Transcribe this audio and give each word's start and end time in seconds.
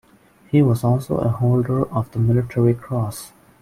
He 0.47 0.63
was 0.63 0.83
also 0.83 1.17
a 1.17 1.27
holder 1.29 1.87
of 1.93 2.09
the 2.11 2.17
Military 2.17 2.73
Cross. 2.73 3.33